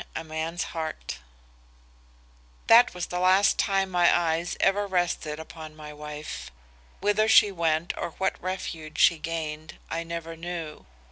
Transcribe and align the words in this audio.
A 0.15 0.23
MAN'S 0.23 0.63
HEART 0.73 1.19
"That 2.65 2.95
was 2.95 3.05
the 3.05 3.19
last 3.19 3.59
time 3.59 3.91
my 3.91 4.11
eyes 4.11 4.57
ever 4.59 4.87
rested 4.87 5.39
upon 5.39 5.75
my 5.75 5.93
wife. 5.93 6.49
Whither 7.01 7.27
she 7.27 7.51
went 7.51 7.95
or 7.95 8.09
what 8.17 8.41
refuge 8.41 8.97
she 8.97 9.19
gained, 9.19 9.77
I 9.91 10.03
never 10.03 10.35
knew. 10.35 10.87